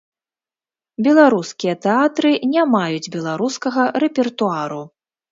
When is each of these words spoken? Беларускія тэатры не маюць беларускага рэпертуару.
Беларускія 1.07 1.75
тэатры 1.85 2.31
не 2.53 2.63
маюць 2.75 3.11
беларускага 3.17 3.83
рэпертуару. 4.05 4.81